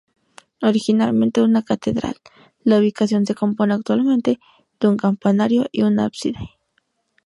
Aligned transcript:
Originalmente 0.63 1.43
una 1.43 1.61
catedral, 1.61 2.15
la 2.63 2.79
ubicación 2.79 3.27
se 3.27 3.35
compone 3.35 3.75
actualmente 3.75 4.39
de 4.79 4.87
un 4.87 4.97
campanario 4.97 5.67
y 5.71 5.83
un 5.83 5.99
ábside. 5.99 6.53